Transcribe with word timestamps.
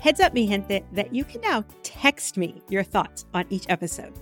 Heads 0.00 0.20
up, 0.20 0.32
mi 0.32 0.46
gente, 0.46 0.84
that 0.92 1.12
you 1.12 1.24
can 1.24 1.40
now 1.40 1.64
text 1.82 2.36
me 2.36 2.62
your 2.68 2.84
thoughts 2.84 3.26
on 3.34 3.44
each 3.50 3.66
episode. 3.68 4.12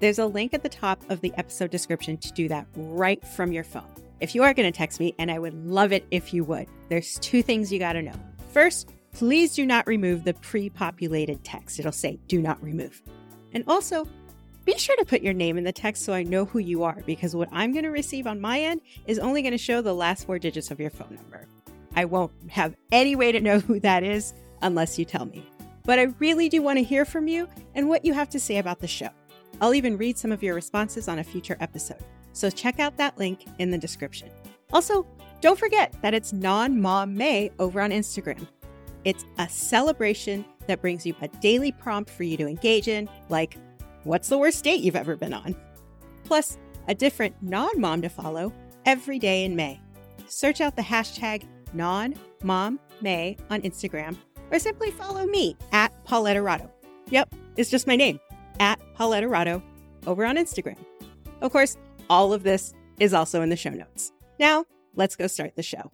There's 0.00 0.18
a 0.18 0.24
link 0.24 0.54
at 0.54 0.62
the 0.62 0.68
top 0.70 1.02
of 1.10 1.20
the 1.20 1.30
episode 1.36 1.70
description 1.70 2.16
to 2.18 2.32
do 2.32 2.48
that 2.48 2.66
right 2.74 3.22
from 3.22 3.52
your 3.52 3.62
phone. 3.62 3.84
If 4.20 4.34
you 4.34 4.42
are 4.42 4.54
going 4.54 4.70
to 4.70 4.76
text 4.76 4.98
me, 4.98 5.14
and 5.18 5.30
I 5.30 5.38
would 5.38 5.52
love 5.66 5.92
it 5.92 6.06
if 6.10 6.32
you 6.32 6.42
would, 6.44 6.68
there's 6.88 7.18
two 7.18 7.42
things 7.42 7.70
you 7.70 7.78
got 7.78 7.92
to 7.92 8.02
know. 8.02 8.14
First, 8.54 8.94
please 9.12 9.54
do 9.54 9.66
not 9.66 9.86
remove 9.86 10.24
the 10.24 10.32
pre 10.32 10.70
populated 10.70 11.44
text. 11.44 11.78
It'll 11.78 11.92
say 11.92 12.18
do 12.28 12.40
not 12.40 12.62
remove. 12.62 13.02
And 13.52 13.62
also, 13.66 14.08
be 14.64 14.78
sure 14.78 14.96
to 14.96 15.04
put 15.04 15.20
your 15.20 15.34
name 15.34 15.58
in 15.58 15.64
the 15.64 15.72
text 15.72 16.06
so 16.06 16.14
I 16.14 16.22
know 16.22 16.46
who 16.46 16.60
you 16.60 16.82
are 16.82 17.02
because 17.04 17.36
what 17.36 17.50
I'm 17.52 17.72
going 17.72 17.84
to 17.84 17.90
receive 17.90 18.26
on 18.26 18.40
my 18.40 18.60
end 18.60 18.80
is 19.06 19.18
only 19.18 19.42
going 19.42 19.52
to 19.52 19.58
show 19.58 19.82
the 19.82 19.94
last 19.94 20.26
four 20.26 20.38
digits 20.38 20.70
of 20.70 20.80
your 20.80 20.90
phone 20.90 21.14
number. 21.14 21.46
I 21.94 22.06
won't 22.06 22.32
have 22.48 22.74
any 22.90 23.16
way 23.16 23.32
to 23.32 23.40
know 23.40 23.58
who 23.60 23.80
that 23.80 24.02
is 24.02 24.32
unless 24.62 24.98
you 24.98 25.04
tell 25.04 25.26
me. 25.26 25.44
But 25.84 25.98
I 25.98 26.04
really 26.18 26.48
do 26.48 26.62
want 26.62 26.78
to 26.78 26.82
hear 26.82 27.04
from 27.04 27.28
you 27.28 27.48
and 27.74 27.88
what 27.88 28.04
you 28.04 28.12
have 28.12 28.28
to 28.30 28.40
say 28.40 28.58
about 28.58 28.80
the 28.80 28.88
show. 28.88 29.08
I'll 29.60 29.74
even 29.74 29.96
read 29.96 30.18
some 30.18 30.32
of 30.32 30.42
your 30.42 30.54
responses 30.54 31.08
on 31.08 31.20
a 31.20 31.24
future 31.24 31.56
episode. 31.60 32.02
So 32.32 32.50
check 32.50 32.80
out 32.80 32.96
that 32.98 33.16
link 33.16 33.46
in 33.58 33.70
the 33.70 33.78
description. 33.78 34.28
Also, 34.72 35.06
don't 35.40 35.58
forget 35.58 35.94
that 36.02 36.12
it's 36.12 36.32
Non 36.32 36.80
Mom 36.80 37.14
May 37.14 37.50
over 37.58 37.80
on 37.80 37.90
Instagram. 37.90 38.46
It's 39.04 39.24
a 39.38 39.48
celebration 39.48 40.44
that 40.66 40.80
brings 40.80 41.06
you 41.06 41.14
a 41.22 41.28
daily 41.28 41.72
prompt 41.72 42.10
for 42.10 42.24
you 42.24 42.36
to 42.36 42.46
engage 42.46 42.88
in, 42.88 43.08
like 43.28 43.56
what's 44.02 44.28
the 44.28 44.38
worst 44.38 44.64
date 44.64 44.80
you've 44.80 44.96
ever 44.96 45.16
been 45.16 45.32
on? 45.32 45.54
Plus, 46.24 46.58
a 46.88 46.94
different 46.94 47.34
non 47.40 47.80
mom 47.80 48.02
to 48.02 48.08
follow 48.08 48.52
every 48.84 49.18
day 49.18 49.44
in 49.44 49.54
May. 49.54 49.80
Search 50.26 50.60
out 50.60 50.74
the 50.74 50.82
hashtag 50.82 51.44
non 51.72 52.14
mom 52.42 52.80
May 53.00 53.36
on 53.50 53.62
Instagram 53.62 54.16
or 54.50 54.58
simply 54.58 54.90
follow 54.90 55.26
me 55.26 55.56
at 55.72 55.92
Paulette 56.04 56.36
Erato. 56.36 56.70
Yep, 57.10 57.34
it's 57.56 57.70
just 57.70 57.86
my 57.86 57.96
name, 57.96 58.20
at 58.60 58.80
Paulette 58.94 59.24
Erato 59.24 59.62
over 60.06 60.24
on 60.24 60.36
Instagram. 60.36 60.78
Of 61.40 61.52
course, 61.52 61.76
all 62.08 62.32
of 62.32 62.42
this 62.42 62.74
is 62.98 63.12
also 63.12 63.42
in 63.42 63.48
the 63.48 63.56
show 63.56 63.70
notes. 63.70 64.12
Now, 64.38 64.64
let's 64.94 65.16
go 65.16 65.26
start 65.26 65.56
the 65.56 65.62
show. 65.62 65.90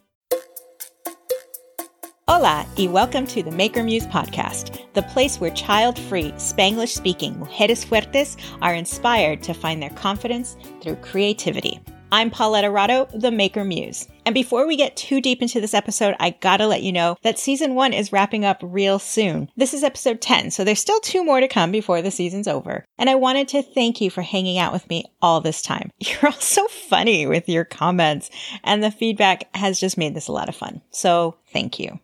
Hola, 2.28 2.66
y 2.78 2.86
welcome 2.86 3.26
to 3.26 3.42
the 3.42 3.50
Maker 3.50 3.82
Muse 3.82 4.06
podcast, 4.06 4.78
the 4.94 5.02
place 5.02 5.38
where 5.38 5.50
child 5.50 5.98
free, 5.98 6.32
Spanglish 6.32 6.94
speaking 6.94 7.34
mujeres 7.34 7.84
fuertes 7.84 8.36
are 8.62 8.74
inspired 8.74 9.42
to 9.42 9.52
find 9.52 9.82
their 9.82 9.90
confidence 9.90 10.56
through 10.80 10.96
creativity. 10.96 11.80
I'm 12.12 12.28
Paulette 12.28 12.64
Erato, 12.64 13.08
the 13.18 13.30
Maker 13.30 13.64
Muse. 13.64 14.06
And 14.26 14.34
before 14.34 14.66
we 14.66 14.76
get 14.76 14.98
too 14.98 15.22
deep 15.22 15.40
into 15.40 15.62
this 15.62 15.72
episode, 15.72 16.14
I 16.20 16.36
gotta 16.42 16.66
let 16.66 16.82
you 16.82 16.92
know 16.92 17.16
that 17.22 17.38
season 17.38 17.74
one 17.74 17.94
is 17.94 18.12
wrapping 18.12 18.44
up 18.44 18.58
real 18.60 18.98
soon. 18.98 19.48
This 19.56 19.72
is 19.72 19.82
episode 19.82 20.20
10, 20.20 20.50
so 20.50 20.62
there's 20.62 20.78
still 20.78 21.00
two 21.00 21.24
more 21.24 21.40
to 21.40 21.48
come 21.48 21.72
before 21.72 22.02
the 22.02 22.10
season's 22.10 22.46
over. 22.46 22.84
And 22.98 23.08
I 23.08 23.14
wanted 23.14 23.48
to 23.48 23.62
thank 23.62 24.02
you 24.02 24.10
for 24.10 24.20
hanging 24.20 24.58
out 24.58 24.74
with 24.74 24.86
me 24.90 25.06
all 25.22 25.40
this 25.40 25.62
time. 25.62 25.90
You're 26.00 26.26
all 26.26 26.32
so 26.32 26.68
funny 26.68 27.26
with 27.26 27.48
your 27.48 27.64
comments, 27.64 28.28
and 28.62 28.84
the 28.84 28.90
feedback 28.90 29.48
has 29.56 29.80
just 29.80 29.96
made 29.96 30.14
this 30.14 30.28
a 30.28 30.32
lot 30.32 30.50
of 30.50 30.54
fun. 30.54 30.82
So 30.90 31.36
thank 31.50 31.80
you. 31.80 31.98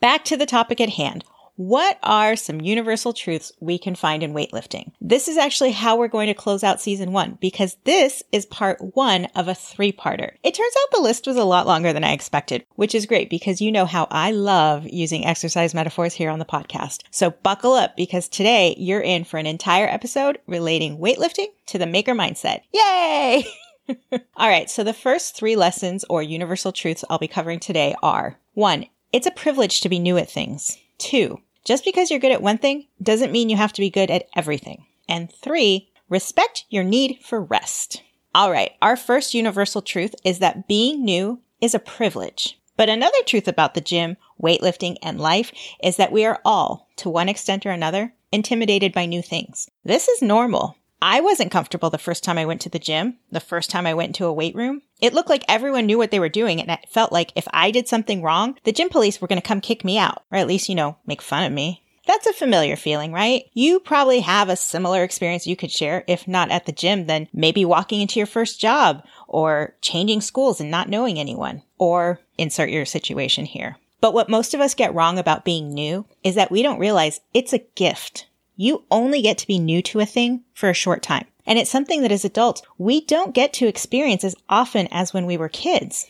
Back 0.00 0.24
to 0.24 0.36
the 0.36 0.44
topic 0.44 0.80
at 0.80 0.88
hand. 0.88 1.24
What 1.56 1.98
are 2.02 2.34
some 2.34 2.62
universal 2.62 3.12
truths 3.12 3.52
we 3.60 3.78
can 3.78 3.94
find 3.94 4.22
in 4.22 4.32
weightlifting? 4.32 4.92
This 5.02 5.28
is 5.28 5.36
actually 5.36 5.72
how 5.72 5.96
we're 5.96 6.08
going 6.08 6.28
to 6.28 6.34
close 6.34 6.64
out 6.64 6.80
season 6.80 7.12
one 7.12 7.36
because 7.42 7.76
this 7.84 8.22
is 8.32 8.46
part 8.46 8.78
one 8.96 9.26
of 9.36 9.48
a 9.48 9.54
three 9.54 9.92
parter. 9.92 10.32
It 10.42 10.54
turns 10.54 10.74
out 10.82 10.96
the 10.96 11.02
list 11.02 11.26
was 11.26 11.36
a 11.36 11.44
lot 11.44 11.66
longer 11.66 11.92
than 11.92 12.04
I 12.04 12.12
expected, 12.12 12.64
which 12.76 12.94
is 12.94 13.04
great 13.04 13.28
because 13.28 13.60
you 13.60 13.70
know 13.70 13.84
how 13.84 14.08
I 14.10 14.30
love 14.30 14.88
using 14.88 15.26
exercise 15.26 15.74
metaphors 15.74 16.14
here 16.14 16.30
on 16.30 16.38
the 16.38 16.46
podcast. 16.46 17.02
So 17.10 17.30
buckle 17.30 17.74
up 17.74 17.98
because 17.98 18.30
today 18.30 18.74
you're 18.78 19.02
in 19.02 19.24
for 19.24 19.36
an 19.36 19.46
entire 19.46 19.86
episode 19.86 20.38
relating 20.46 20.96
weightlifting 20.96 21.48
to 21.66 21.78
the 21.78 21.86
maker 21.86 22.14
mindset. 22.14 22.62
Yay! 22.72 23.44
All 24.36 24.48
right. 24.48 24.70
So 24.70 24.84
the 24.84 24.94
first 24.94 25.36
three 25.36 25.56
lessons 25.56 26.02
or 26.08 26.22
universal 26.22 26.72
truths 26.72 27.04
I'll 27.10 27.18
be 27.18 27.28
covering 27.28 27.60
today 27.60 27.94
are 28.02 28.38
one, 28.54 28.86
it's 29.12 29.26
a 29.26 29.30
privilege 29.32 29.82
to 29.82 29.90
be 29.90 29.98
new 29.98 30.16
at 30.16 30.30
things. 30.30 30.78
Two, 30.98 31.40
just 31.64 31.84
because 31.84 32.10
you're 32.10 32.20
good 32.20 32.32
at 32.32 32.42
one 32.42 32.58
thing 32.58 32.86
doesn't 33.02 33.32
mean 33.32 33.48
you 33.48 33.56
have 33.56 33.72
to 33.74 33.80
be 33.80 33.90
good 33.90 34.10
at 34.10 34.26
everything. 34.36 34.86
And 35.08 35.32
three, 35.32 35.90
respect 36.08 36.64
your 36.70 36.84
need 36.84 37.18
for 37.22 37.40
rest. 37.40 38.02
All 38.34 38.50
right. 38.50 38.72
Our 38.80 38.96
first 38.96 39.34
universal 39.34 39.82
truth 39.82 40.14
is 40.24 40.38
that 40.38 40.66
being 40.66 41.04
new 41.04 41.40
is 41.60 41.74
a 41.74 41.78
privilege. 41.78 42.58
But 42.76 42.88
another 42.88 43.22
truth 43.26 43.46
about 43.46 43.74
the 43.74 43.80
gym, 43.80 44.16
weightlifting, 44.42 44.96
and 45.02 45.20
life 45.20 45.52
is 45.82 45.96
that 45.98 46.10
we 46.10 46.24
are 46.24 46.40
all, 46.44 46.88
to 46.96 47.10
one 47.10 47.28
extent 47.28 47.66
or 47.66 47.70
another, 47.70 48.14
intimidated 48.32 48.92
by 48.92 49.04
new 49.04 49.22
things. 49.22 49.68
This 49.84 50.08
is 50.08 50.22
normal. 50.22 50.76
I 51.04 51.20
wasn't 51.20 51.50
comfortable 51.50 51.90
the 51.90 51.98
first 51.98 52.22
time 52.22 52.38
I 52.38 52.46
went 52.46 52.60
to 52.60 52.68
the 52.68 52.78
gym, 52.78 53.16
the 53.32 53.40
first 53.40 53.70
time 53.70 53.88
I 53.88 53.94
went 53.94 54.10
into 54.10 54.26
a 54.26 54.32
weight 54.32 54.54
room. 54.54 54.82
It 55.00 55.12
looked 55.12 55.28
like 55.28 55.44
everyone 55.48 55.86
knew 55.86 55.98
what 55.98 56.12
they 56.12 56.20
were 56.20 56.28
doing, 56.28 56.60
and 56.60 56.70
it 56.70 56.88
felt 56.88 57.10
like 57.10 57.32
if 57.34 57.48
I 57.52 57.72
did 57.72 57.88
something 57.88 58.22
wrong, 58.22 58.56
the 58.62 58.70
gym 58.70 58.88
police 58.88 59.20
were 59.20 59.26
going 59.26 59.40
to 59.40 59.46
come 59.46 59.60
kick 59.60 59.84
me 59.84 59.98
out, 59.98 60.22
or 60.30 60.38
at 60.38 60.46
least, 60.46 60.68
you 60.68 60.76
know, 60.76 60.96
make 61.04 61.20
fun 61.20 61.42
of 61.42 61.52
me. 61.52 61.82
That's 62.06 62.28
a 62.28 62.32
familiar 62.32 62.76
feeling, 62.76 63.12
right? 63.12 63.46
You 63.52 63.80
probably 63.80 64.20
have 64.20 64.48
a 64.48 64.54
similar 64.54 65.02
experience 65.02 65.44
you 65.44 65.56
could 65.56 65.72
share, 65.72 66.04
if 66.06 66.28
not 66.28 66.52
at 66.52 66.66
the 66.66 66.72
gym, 66.72 67.06
then 67.06 67.26
maybe 67.32 67.64
walking 67.64 68.00
into 68.00 68.20
your 68.20 68.26
first 68.28 68.60
job, 68.60 69.02
or 69.26 69.74
changing 69.80 70.20
schools 70.20 70.60
and 70.60 70.70
not 70.70 70.88
knowing 70.88 71.18
anyone, 71.18 71.62
or 71.78 72.20
insert 72.38 72.70
your 72.70 72.84
situation 72.84 73.44
here. 73.44 73.76
But 74.00 74.14
what 74.14 74.28
most 74.28 74.54
of 74.54 74.60
us 74.60 74.74
get 74.74 74.94
wrong 74.94 75.18
about 75.18 75.44
being 75.44 75.74
new 75.74 76.06
is 76.22 76.36
that 76.36 76.52
we 76.52 76.62
don't 76.62 76.78
realize 76.78 77.20
it's 77.34 77.52
a 77.52 77.64
gift. 77.74 78.26
You 78.56 78.84
only 78.90 79.22
get 79.22 79.38
to 79.38 79.46
be 79.46 79.58
new 79.58 79.82
to 79.82 80.00
a 80.00 80.06
thing 80.06 80.42
for 80.54 80.68
a 80.68 80.74
short 80.74 81.02
time. 81.02 81.26
And 81.46 81.58
it's 81.58 81.70
something 81.70 82.02
that 82.02 82.12
as 82.12 82.24
adults, 82.24 82.62
we 82.78 83.00
don't 83.00 83.34
get 83.34 83.52
to 83.54 83.66
experience 83.66 84.24
as 84.24 84.36
often 84.48 84.88
as 84.90 85.12
when 85.12 85.26
we 85.26 85.36
were 85.36 85.48
kids. 85.48 86.06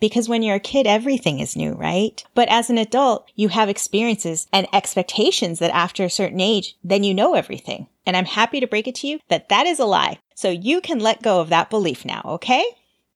Because 0.00 0.28
when 0.28 0.42
you're 0.42 0.56
a 0.56 0.60
kid, 0.60 0.86
everything 0.86 1.40
is 1.40 1.56
new, 1.56 1.72
right? 1.72 2.22
But 2.34 2.48
as 2.48 2.68
an 2.68 2.78
adult, 2.78 3.30
you 3.36 3.48
have 3.48 3.68
experiences 3.68 4.46
and 4.52 4.66
expectations 4.72 5.60
that 5.60 5.74
after 5.74 6.04
a 6.04 6.10
certain 6.10 6.40
age, 6.40 6.76
then 6.84 7.04
you 7.04 7.14
know 7.14 7.34
everything. 7.34 7.86
And 8.04 8.16
I'm 8.16 8.26
happy 8.26 8.60
to 8.60 8.66
break 8.66 8.86
it 8.86 8.96
to 8.96 9.06
you 9.06 9.20
that 9.28 9.48
that 9.48 9.66
is 9.66 9.78
a 9.78 9.86
lie. 9.86 10.18
So 10.34 10.50
you 10.50 10.80
can 10.80 10.98
let 10.98 11.22
go 11.22 11.40
of 11.40 11.48
that 11.48 11.70
belief 11.70 12.04
now, 12.04 12.20
okay? 12.26 12.64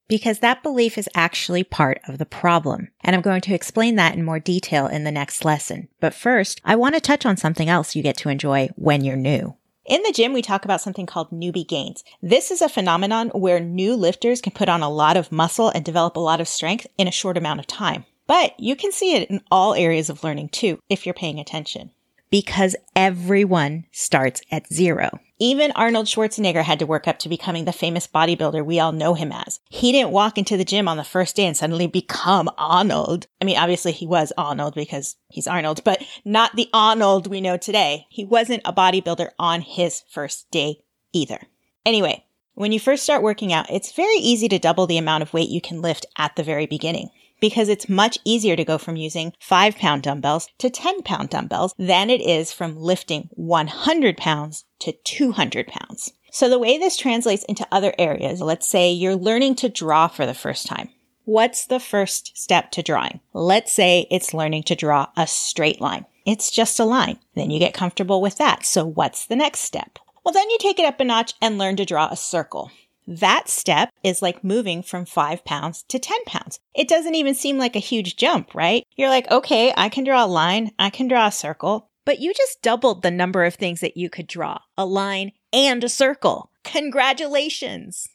Because 0.09 0.39
that 0.39 0.61
belief 0.61 0.97
is 0.97 1.07
actually 1.15 1.63
part 1.63 2.01
of 2.05 2.17
the 2.17 2.25
problem. 2.25 2.89
And 3.01 3.15
I'm 3.15 3.21
going 3.21 3.39
to 3.41 3.53
explain 3.53 3.95
that 3.95 4.15
in 4.15 4.25
more 4.25 4.39
detail 4.39 4.87
in 4.87 5.05
the 5.05 5.11
next 5.11 5.45
lesson. 5.45 5.87
But 6.01 6.13
first, 6.13 6.59
I 6.65 6.75
want 6.75 6.95
to 6.95 7.01
touch 7.01 7.25
on 7.25 7.37
something 7.37 7.69
else 7.69 7.95
you 7.95 8.03
get 8.03 8.17
to 8.17 8.29
enjoy 8.29 8.69
when 8.75 9.05
you're 9.05 9.15
new. 9.15 9.55
In 9.85 10.03
the 10.03 10.11
gym, 10.11 10.33
we 10.33 10.41
talk 10.41 10.65
about 10.65 10.81
something 10.81 11.05
called 11.05 11.31
newbie 11.31 11.67
gains. 11.67 12.03
This 12.21 12.51
is 12.51 12.61
a 12.61 12.69
phenomenon 12.69 13.29
where 13.29 13.59
new 13.59 13.95
lifters 13.95 14.41
can 14.41 14.51
put 14.51 14.67
on 14.67 14.81
a 14.81 14.89
lot 14.89 15.15
of 15.15 15.31
muscle 15.31 15.69
and 15.69 15.85
develop 15.85 16.17
a 16.17 16.19
lot 16.19 16.41
of 16.41 16.47
strength 16.47 16.85
in 16.97 17.07
a 17.07 17.11
short 17.11 17.37
amount 17.37 17.59
of 17.59 17.67
time. 17.67 18.05
But 18.27 18.59
you 18.59 18.75
can 18.75 18.91
see 18.91 19.15
it 19.15 19.29
in 19.29 19.41
all 19.49 19.73
areas 19.73 20.09
of 20.09 20.23
learning 20.23 20.49
too, 20.49 20.79
if 20.89 21.05
you're 21.05 21.15
paying 21.15 21.39
attention 21.39 21.91
because 22.29 22.75
everyone 22.95 23.85
starts 23.91 24.41
at 24.51 24.71
zero. 24.71 25.19
Even 25.41 25.71
Arnold 25.71 26.07
Schwarzenegger 26.07 26.63
had 26.63 26.79
to 26.79 26.85
work 26.85 27.07
up 27.07 27.17
to 27.19 27.29
becoming 27.29 27.63
the 27.63 27.71
famous 27.71 28.07
bodybuilder 28.07 28.63
we 28.65 28.79
all 28.79 28.91
know 28.91 29.13
him 29.13 29.31
as. 29.31 29.61
He 29.69 29.93
didn't 29.93 30.11
walk 30.11 30.37
into 30.37 30.57
the 30.57 30.65
gym 30.65 30.89
on 30.89 30.97
the 30.97 31.03
first 31.03 31.37
day 31.37 31.45
and 31.45 31.55
suddenly 31.55 31.87
become 31.87 32.49
Arnold. 32.57 33.27
I 33.41 33.45
mean, 33.45 33.57
obviously 33.57 33.93
he 33.93 34.05
was 34.05 34.33
Arnold 34.37 34.75
because 34.75 35.15
he's 35.29 35.47
Arnold, 35.47 35.81
but 35.85 36.03
not 36.25 36.57
the 36.57 36.69
Arnold 36.73 37.27
we 37.27 37.39
know 37.39 37.55
today. 37.55 38.05
He 38.09 38.25
wasn't 38.25 38.63
a 38.65 38.73
bodybuilder 38.73 39.29
on 39.39 39.61
his 39.61 40.03
first 40.09 40.51
day 40.51 40.83
either. 41.13 41.39
Anyway, 41.85 42.25
when 42.53 42.73
you 42.73 42.79
first 42.79 43.03
start 43.03 43.23
working 43.23 43.53
out, 43.53 43.69
it's 43.69 43.93
very 43.93 44.17
easy 44.17 44.49
to 44.49 44.59
double 44.59 44.87
the 44.87 44.97
amount 44.97 45.23
of 45.23 45.33
weight 45.33 45.49
you 45.49 45.61
can 45.61 45.81
lift 45.81 46.05
at 46.17 46.35
the 46.35 46.43
very 46.43 46.65
beginning 46.65 47.09
because 47.39 47.69
it's 47.69 47.89
much 47.89 48.17
easier 48.23 48.55
to 48.55 48.65
go 48.65 48.77
from 48.77 48.95
using 48.95 49.33
five 49.39 49.75
pound 49.75 50.03
dumbbells 50.03 50.47
to 50.57 50.69
10 50.69 51.03
pound 51.03 51.29
dumbbells 51.29 51.73
than 51.77 52.09
it 52.09 52.21
is 52.21 52.51
from 52.51 52.75
lifting 52.75 53.29
100 53.33 54.17
pounds 54.17 54.65
to 54.79 54.91
200 54.91 55.67
pounds. 55.67 56.13
So 56.31 56.49
the 56.49 56.59
way 56.59 56.77
this 56.77 56.97
translates 56.97 57.43
into 57.45 57.67
other 57.71 57.93
areas, 57.97 58.41
let's 58.41 58.67
say 58.67 58.91
you're 58.91 59.15
learning 59.15 59.55
to 59.55 59.69
draw 59.69 60.07
for 60.07 60.25
the 60.25 60.33
first 60.33 60.67
time. 60.67 60.89
What's 61.25 61.65
the 61.65 61.79
first 61.79 62.37
step 62.37 62.71
to 62.71 62.83
drawing? 62.83 63.19
Let's 63.33 63.71
say 63.71 64.07
it's 64.09 64.33
learning 64.33 64.63
to 64.63 64.75
draw 64.75 65.07
a 65.15 65.27
straight 65.27 65.79
line. 65.79 66.05
It's 66.25 66.51
just 66.51 66.79
a 66.79 66.85
line. 66.85 67.19
Then 67.35 67.49
you 67.49 67.59
get 67.59 67.73
comfortable 67.73 68.21
with 68.21 68.37
that. 68.37 68.65
So 68.65 68.85
what's 68.85 69.25
the 69.25 69.35
next 69.35 69.59
step? 69.59 69.99
Well, 70.23 70.33
then 70.33 70.49
you 70.49 70.57
take 70.59 70.79
it 70.79 70.85
up 70.85 70.99
a 70.99 71.03
notch 71.03 71.33
and 71.41 71.57
learn 71.57 71.75
to 71.77 71.85
draw 71.85 72.09
a 72.09 72.15
circle. 72.15 72.71
That 73.09 73.49
step 73.49 73.89
is 74.03 74.21
like 74.21 74.43
moving 74.43 74.83
from 74.83 75.03
five 75.03 75.43
pounds 75.43 75.83
to 75.87 75.97
10 75.97 76.25
pounds. 76.25 76.59
It 76.75 76.87
doesn't 76.87 77.15
even 77.15 77.33
seem 77.33 77.57
like 77.57 77.75
a 77.75 77.79
huge 77.79 78.17
jump, 78.17 78.53
right? 78.53 78.85
You're 78.95 79.09
like, 79.09 79.29
okay, 79.31 79.73
I 79.75 79.89
can 79.89 80.03
draw 80.03 80.23
a 80.23 80.27
line, 80.27 80.73
I 80.77 80.91
can 80.91 81.07
draw 81.07 81.25
a 81.25 81.31
circle, 81.31 81.89
but 82.05 82.19
you 82.19 82.35
just 82.35 82.61
doubled 82.61 83.01
the 83.01 83.09
number 83.09 83.45
of 83.45 83.55
things 83.55 83.79
that 83.79 83.97
you 83.97 84.11
could 84.11 84.27
draw 84.27 84.59
a 84.77 84.85
line 84.85 85.31
and 85.51 85.83
a 85.83 85.89
circle. 85.89 86.51
Congratulations. 86.63 88.07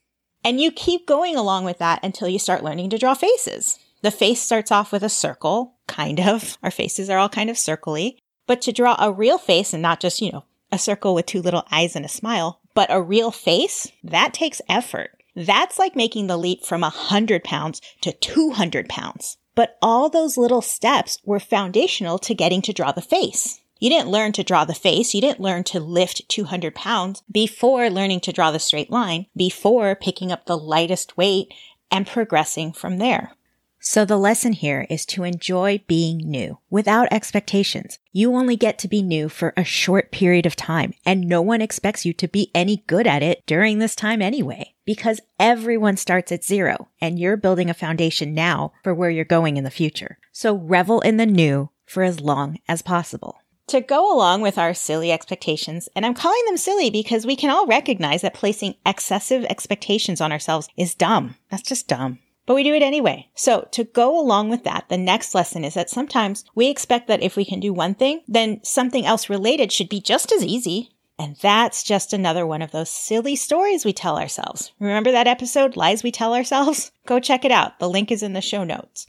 And 0.45 0.61
you 0.61 0.71
keep 0.71 1.09
going 1.09 1.35
along 1.35 1.65
with 1.65 1.79
that 1.79 1.99
until 2.05 2.29
you 2.29 2.39
start 2.39 2.63
learning 2.63 2.91
to 2.91 2.99
draw 2.99 3.15
faces. 3.15 3.81
The 4.03 4.13
face 4.13 4.41
starts 4.41 4.71
off 4.71 4.93
with 4.93 5.03
a 5.03 5.09
circle, 5.09 5.75
kind 5.89 6.21
of. 6.21 6.57
Our 6.63 6.71
faces 6.71 7.11
are 7.11 7.19
all 7.19 7.29
kind 7.29 7.51
of 7.51 7.57
circly. 7.57 8.19
But 8.47 8.63
to 8.63 8.73
draw 8.73 8.95
a 9.01 9.11
real 9.11 9.39
face 9.39 9.73
and 9.73 9.83
not 9.83 9.99
just, 9.99 10.21
you 10.21 10.31
know, 10.31 10.45
a 10.71 10.79
circle 10.79 11.17
with 11.17 11.27
two 11.27 11.43
little 11.43 11.65
eyes 11.73 11.97
and 11.97 12.05
a 12.05 12.09
smile, 12.09 12.61
but 12.75 12.93
a 12.93 13.01
real 13.01 13.31
face, 13.31 13.91
that 14.03 14.35
takes 14.35 14.61
effort. 14.69 15.11
That's 15.37 15.79
like 15.79 15.97
making 15.97 16.27
the 16.27 16.37
leap 16.37 16.65
from 16.65 16.83
100 16.83 17.43
pounds 17.43 17.81
to 18.03 18.13
200 18.13 18.89
pounds. 18.89 19.37
But 19.55 19.79
all 19.81 20.09
those 20.09 20.37
little 20.37 20.63
steps 20.63 21.19
were 21.25 21.41
foundational 21.41 22.19
to 22.21 22.35
getting 22.35 22.63
to 22.63 22.73
draw 22.73 22.93
the 22.93 23.01
face. 23.01 23.61
You 23.81 23.91
didn't 23.91 24.11
learn 24.11 24.33
to 24.33 24.45
draw 24.45 24.65
the 24.65 24.75
face. 24.75 25.15
You 25.15 25.21
didn't 25.21 25.41
learn 25.41 25.65
to 25.65 25.81
lift 25.81 26.29
200 26.29 26.75
pounds 26.75 27.23
before 27.31 27.91
learning 27.91 28.21
to 28.21 28.33
draw 28.33 28.51
the 28.51 28.59
straight 28.59 28.91
line, 28.91 29.27
before 29.37 29.95
picking 29.95 30.33
up 30.33 30.47
the 30.47 30.57
lightest 30.57 31.17
weight 31.17 31.53
and 31.91 32.07
progressing 32.07 32.73
from 32.73 32.99
there. 32.99 33.33
So 33.87 34.07
the 34.07 34.17
lesson 34.17 34.55
here 34.55 34.87
is 34.89 35.05
to 35.07 35.25
enjoy 35.25 35.85
being 35.87 36.17
new 36.17 36.59
without 36.71 37.07
expectations. 37.11 37.99
You 38.13 38.35
only 38.35 38.57
get 38.57 38.79
to 38.79 38.89
be 38.89 39.03
new 39.03 39.29
for 39.29 39.53
a 39.59 39.63
short 39.63 40.11
period 40.11 40.47
of 40.47 40.57
time 40.57 40.95
and 41.05 41.29
no 41.29 41.43
one 41.43 41.61
expects 41.61 42.07
you 42.07 42.15
to 42.15 42.27
be 42.27 42.51
any 42.55 42.83
good 42.87 43.07
at 43.07 43.23
it 43.23 43.43
during 43.47 43.81
this 43.81 43.95
time 43.95 44.23
anyway, 44.23 44.75
because 44.87 45.21
everyone 45.39 45.99
starts 45.99 46.33
at 46.33 46.43
zero 46.43 46.89
and 46.99 47.19
you're 47.19 47.37
building 47.37 47.69
a 47.69 47.75
foundation 47.75 48.33
now 48.33 48.73
for 48.83 48.95
where 48.95 49.11
you're 49.11 49.23
going 49.23 49.59
in 49.59 49.65
the 49.65 49.71
future. 49.71 50.17
So 50.33 50.55
revel 50.57 51.03
in 51.03 51.19
the 51.19 51.27
new 51.27 51.69
for 51.85 52.03
as 52.03 52.21
long 52.21 52.61
as 52.67 52.81
possible. 52.81 53.37
To 53.67 53.83
go 53.83 54.17
along 54.17 54.41
with 54.41 54.57
our 54.57 54.73
silly 54.73 55.13
expectations, 55.13 55.91
and 55.95 56.07
I'm 56.07 56.15
calling 56.15 56.43
them 56.47 56.57
silly 56.57 56.89
because 56.89 57.27
we 57.27 57.37
can 57.37 57.51
all 57.51 57.67
recognize 57.67 58.23
that 58.23 58.33
placing 58.33 58.77
excessive 58.87 59.45
expectations 59.45 60.23
on 60.23 60.33
ourselves 60.33 60.69
is 60.75 60.95
dumb. 60.95 61.37
That's 61.51 61.63
just 61.63 61.87
dumb 61.87 62.19
but 62.47 62.55
we 62.55 62.63
do 62.63 62.75
it 62.75 62.83
anyway. 62.83 63.29
So 63.35 63.69
to 63.73 63.85
go 63.85 64.19
along 64.19 64.51
with 64.51 64.65
that, 64.65 64.89
the 64.89 64.99
next 64.99 65.35
lesson 65.35 65.65
is 65.65 65.75
that 65.75 65.91
sometimes 65.91 66.45
we 66.55 66.69
expect 66.69 67.09
that 67.09 67.23
if 67.23 67.37
we 67.37 67.45
can 67.45 67.61
do 67.61 67.73
one 67.73 67.95
thing, 67.95 68.23
then 68.29 68.61
something 68.63 69.07
else 69.07 69.31
related 69.31 69.73
should 69.73 69.89
be 69.89 70.01
just 70.01 70.33
as 70.33 70.45
easy. 70.45 70.91
And 71.19 71.37
that's 71.37 71.85
just 71.85 72.13
another 72.13 72.47
one 72.47 72.61
of 72.61 72.73
those 72.73 72.91
silly 72.91 73.37
stories 73.37 73.85
we 73.85 73.93
tell 73.93 74.19
ourselves. 74.19 74.73
Remember 74.81 75.13
that 75.13 75.29
episode, 75.29 75.77
Lies 75.77 76.03
We 76.03 76.11
Tell 76.11 76.35
Ourselves? 76.35 76.91
Go 77.07 77.21
check 77.21 77.45
it 77.45 77.53
out. 77.53 77.79
The 77.79 77.89
link 77.89 78.11
is 78.11 78.23
in 78.23 78.33
the 78.33 78.41
show 78.41 78.65
notes. 78.65 79.07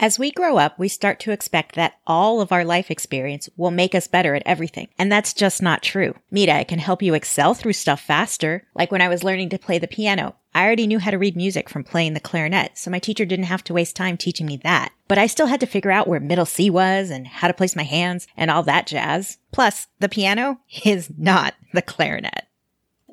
As 0.00 0.18
we 0.18 0.30
grow 0.30 0.56
up, 0.56 0.78
we 0.78 0.88
start 0.88 1.20
to 1.20 1.30
expect 1.30 1.74
that 1.76 1.94
all 2.06 2.40
of 2.40 2.50
our 2.50 2.64
life 2.64 2.90
experience 2.90 3.48
will 3.56 3.70
make 3.70 3.94
us 3.94 4.08
better 4.08 4.34
at 4.34 4.42
everything. 4.44 4.88
And 4.98 5.12
that's 5.12 5.32
just 5.32 5.62
not 5.62 5.82
true. 5.82 6.14
Mira, 6.30 6.60
it 6.60 6.68
can 6.68 6.78
help 6.78 7.02
you 7.02 7.14
excel 7.14 7.54
through 7.54 7.74
stuff 7.74 8.00
faster. 8.00 8.66
Like 8.74 8.90
when 8.90 9.02
I 9.02 9.08
was 9.08 9.22
learning 9.22 9.50
to 9.50 9.58
play 9.58 9.78
the 9.78 9.86
piano, 9.86 10.34
I 10.54 10.64
already 10.64 10.86
knew 10.86 10.98
how 10.98 11.10
to 11.10 11.18
read 11.18 11.36
music 11.36 11.68
from 11.68 11.84
playing 11.84 12.14
the 12.14 12.20
clarinet, 12.20 12.76
so 12.76 12.90
my 12.90 12.98
teacher 12.98 13.24
didn't 13.24 13.46
have 13.46 13.64
to 13.64 13.72
waste 13.72 13.96
time 13.96 14.16
teaching 14.16 14.46
me 14.46 14.58
that. 14.58 14.92
But 15.08 15.18
I 15.18 15.26
still 15.26 15.46
had 15.46 15.60
to 15.60 15.66
figure 15.66 15.90
out 15.90 16.08
where 16.08 16.20
middle 16.20 16.46
C 16.46 16.68
was 16.68 17.10
and 17.10 17.26
how 17.26 17.48
to 17.48 17.54
place 17.54 17.76
my 17.76 17.84
hands 17.84 18.26
and 18.36 18.50
all 18.50 18.62
that 18.64 18.86
jazz. 18.86 19.38
Plus, 19.50 19.86
the 20.00 20.08
piano 20.08 20.58
is 20.84 21.10
not 21.16 21.54
the 21.72 21.82
clarinet. 21.82 22.46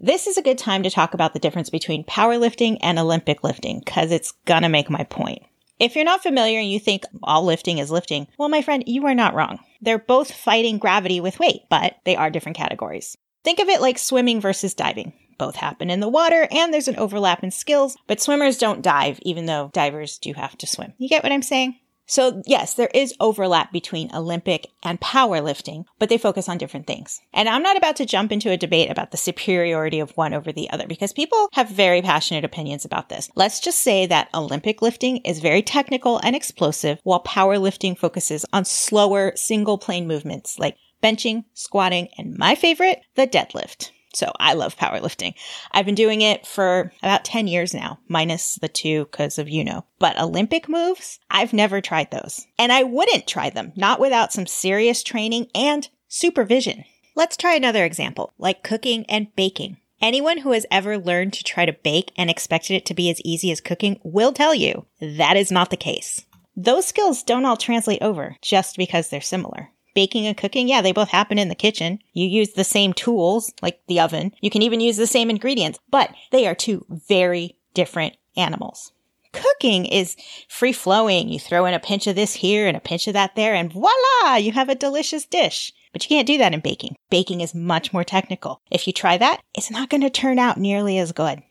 This 0.02 0.28
is 0.28 0.38
a 0.38 0.42
good 0.42 0.58
time 0.58 0.84
to 0.84 0.90
talk 0.90 1.14
about 1.14 1.34
the 1.34 1.40
difference 1.40 1.70
between 1.70 2.06
powerlifting 2.06 2.78
and 2.82 2.98
Olympic 2.98 3.44
lifting, 3.44 3.82
cause 3.82 4.12
it's 4.12 4.32
gonna 4.46 4.70
make 4.70 4.90
my 4.90 5.04
point. 5.04 5.44
If 5.80 5.96
you're 5.96 6.04
not 6.04 6.22
familiar 6.22 6.60
and 6.60 6.70
you 6.70 6.78
think 6.78 7.06
all 7.24 7.46
lifting 7.46 7.78
is 7.78 7.90
lifting, 7.90 8.28
well, 8.38 8.50
my 8.50 8.62
friend, 8.62 8.84
you 8.86 9.06
are 9.06 9.16
not 9.16 9.34
wrong. 9.34 9.60
They're 9.82 9.98
both 9.98 10.34
fighting 10.34 10.78
gravity 10.78 11.22
with 11.22 11.40
weight, 11.40 11.62
but 11.70 11.96
they 12.04 12.18
are 12.18 12.30
different 12.30 12.58
categories. 12.58 13.18
Think 13.46 13.60
of 13.60 13.70
it 13.70 13.80
like 13.80 13.98
swimming 13.98 14.42
versus 14.42 14.74
diving. 14.74 15.14
Both 15.38 15.56
happen 15.56 15.90
in 15.90 16.02
the 16.02 16.10
water 16.10 16.50
and 16.52 16.74
there's 16.74 16.90
an 16.90 16.98
overlap 16.98 17.46
in 17.46 17.52
skills, 17.52 17.96
but 18.08 18.20
swimmers 18.20 18.58
don't 18.58 18.82
dive, 18.82 19.20
even 19.22 19.46
though 19.46 19.72
divers 19.72 20.18
do 20.18 20.34
have 20.34 20.58
to 20.58 20.68
swim. 20.68 20.94
You 20.98 21.08
get 21.08 21.24
what 21.24 21.32
I'm 21.32 21.42
saying? 21.42 21.80
So 22.10 22.42
yes, 22.48 22.74
there 22.74 22.90
is 22.92 23.14
overlap 23.20 23.72
between 23.72 24.14
Olympic 24.16 24.66
and 24.82 25.00
powerlifting, 25.00 25.86
but 26.00 26.10
they 26.10 26.18
focus 26.18 26.50
on 26.50 26.58
different 26.58 26.88
things. 26.88 27.22
And 27.34 27.48
I'm 27.48 27.62
not 27.62 27.78
about 27.78 27.96
to 27.98 28.06
jump 28.06 28.32
into 28.32 28.50
a 28.50 28.58
debate 28.58 28.90
about 28.90 29.12
the 29.12 29.18
superiority 29.18 30.00
of 30.00 30.18
one 30.18 30.34
over 30.34 30.52
the 30.52 30.72
other 30.72 30.88
because 30.88 31.14
people 31.14 31.50
have 31.54 31.70
very 31.70 32.02
passionate 32.02 32.44
opinions 32.44 32.84
about 32.84 33.10
this. 33.10 33.30
Let's 33.36 33.60
just 33.60 33.82
say 33.82 34.08
that 34.08 34.30
Olympic 34.34 34.82
lifting 34.82 35.18
is 35.18 35.40
very 35.40 35.62
technical 35.62 36.20
and 36.24 36.36
explosive 36.36 37.00
while 37.04 37.24
powerlifting 37.24 37.96
focuses 37.96 38.44
on 38.52 38.66
slower 38.66 39.34
single 39.36 39.78
plane 39.78 40.08
movements 40.08 40.58
like 40.58 40.78
benching, 41.04 41.46
squatting, 41.54 42.10
and 42.18 42.36
my 42.38 42.56
favorite, 42.56 43.02
the 43.16 43.28
deadlift. 43.28 43.92
So 44.14 44.32
I 44.40 44.54
love 44.54 44.76
powerlifting. 44.76 45.36
I've 45.72 45.86
been 45.86 45.96
doing 45.96 46.22
it 46.22 46.48
for 46.48 46.92
about 47.04 47.26
10 47.26 47.48
years 47.48 47.74
now, 47.74 48.00
minus 48.08 48.56
the 48.56 48.68
two 48.68 49.06
because 49.06 49.38
of 49.38 49.50
you 49.50 49.64
know. 49.64 49.86
But 50.00 50.20
Olympic 50.20 50.68
moves, 50.68 51.20
I've 51.30 51.54
never 51.54 51.80
tried 51.80 52.12
those. 52.12 52.46
And 52.58 52.72
I 52.72 52.84
wouldn't 52.84 53.28
try 53.28 53.50
them, 53.50 53.72
not 53.76 54.00
without 54.00 54.34
some 54.34 54.48
serious 54.48 55.04
training 55.04 55.48
and 55.54 55.88
supervision. 56.08 56.86
Let's 57.16 57.38
try 57.38 57.56
another 57.56 57.86
example, 57.86 58.34
like 58.38 58.64
cooking 58.64 59.06
and 59.08 59.34
baking. 59.36 59.78
Anyone 60.02 60.40
who 60.40 60.54
has 60.54 60.66
ever 60.72 60.98
learned 60.98 61.34
to 61.34 61.44
try 61.44 61.66
to 61.66 61.74
bake 61.74 62.12
and 62.18 62.30
expected 62.30 62.76
it 62.76 62.86
to 62.86 62.94
be 62.94 63.10
as 63.10 63.22
easy 63.26 63.52
as 63.52 63.60
cooking 63.60 64.00
will 64.04 64.32
tell 64.32 64.56
you 64.56 64.86
that 65.02 65.36
is 65.36 65.52
not 65.52 65.70
the 65.70 65.78
case. 65.78 66.26
Those 66.56 66.86
skills 66.86 67.22
don't 67.22 67.46
all 67.46 67.58
translate 67.58 68.02
over 68.02 68.38
just 68.42 68.78
because 68.78 69.10
they're 69.10 69.22
similar 69.22 69.70
baking 70.00 70.26
and 70.28 70.38
cooking, 70.38 70.70
yeah, 70.70 70.82
they 70.82 70.94
both 70.94 71.10
happen 71.10 71.38
in 71.38 71.50
the 71.50 71.56
kitchen. 71.56 72.00
You 72.14 72.26
use 72.26 72.54
the 72.54 72.64
same 72.64 72.94
tools, 72.94 73.52
like 73.62 73.82
the 73.88 74.00
oven. 74.00 74.32
You 74.40 74.50
can 74.50 74.62
even 74.62 74.80
use 74.80 74.96
the 74.96 75.06
same 75.06 75.30
ingredients, 75.30 75.78
but 75.92 76.10
they 76.32 76.48
are 76.48 76.56
two 76.56 76.86
very 76.90 77.58
different 77.74 78.16
animals. 78.38 78.94
Cooking 79.34 79.86
is 79.86 80.16
free 80.48 80.72
flowing. 80.72 81.28
You 81.28 81.38
throw 81.38 81.66
in 81.66 81.74
a 81.74 81.82
pinch 81.82 82.08
of 82.08 82.16
this 82.16 82.34
here 82.36 82.66
and 82.66 82.78
a 82.78 82.80
pinch 82.80 83.08
of 83.08 83.14
that 83.14 83.36
there, 83.36 83.54
and 83.54 83.74
voila, 83.74 84.38
you 84.38 84.54
have 84.54 84.70
a 84.70 84.74
delicious 84.74 85.26
dish. 85.26 85.74
But 85.92 86.06
you 86.06 86.16
can't 86.16 86.28
do 86.28 86.38
that 86.38 86.54
in 86.54 86.62
baking. 86.62 86.96
Baking 87.10 87.42
is 87.42 87.54
much 87.54 87.92
more 87.92 88.06
technical. 88.06 88.62
If 88.72 88.88
you 88.88 88.94
try 88.94 89.18
that, 89.18 89.42
it's 89.54 89.70
not 89.70 89.90
going 89.90 90.02
to 90.02 90.10
turn 90.10 90.40
out 90.40 90.58
nearly 90.58 90.98
as 90.98 91.12
good. 91.12 91.44